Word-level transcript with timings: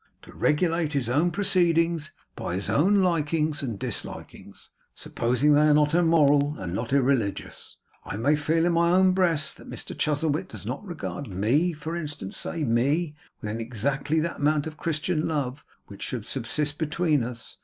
to 0.23 0.33
regulate 0.33 0.93
his 0.93 1.07
own 1.07 1.29
proceedings 1.29 2.11
by 2.35 2.55
his 2.55 2.71
own 2.71 3.03
likings 3.03 3.61
and 3.61 3.77
dislikings, 3.77 4.71
supposing 4.95 5.53
they 5.53 5.61
are 5.61 5.75
not 5.75 5.93
immoral 5.93 6.55
and 6.57 6.73
not 6.73 6.91
irreligious. 6.91 7.77
I 8.03 8.17
may 8.17 8.35
feel 8.35 8.65
in 8.65 8.71
my 8.73 8.89
own 8.89 9.11
breast, 9.11 9.57
that 9.57 9.69
Mr 9.69 9.95
Chuzzlewit 9.95 10.47
does 10.49 10.65
not 10.65 10.83
regard 10.83 11.27
me, 11.27 11.71
for 11.73 11.95
instance; 11.95 12.35
say 12.35 12.63
me 12.63 13.13
with 13.43 13.59
exactly 13.59 14.19
that 14.21 14.37
amount 14.37 14.65
of 14.65 14.75
Christian 14.75 15.27
love 15.27 15.63
which 15.85 16.01
should 16.01 16.25
subsist 16.25 16.79
between 16.79 17.23
us. 17.23 17.57